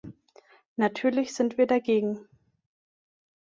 [0.77, 2.27] Natürlich sind wir dagegen.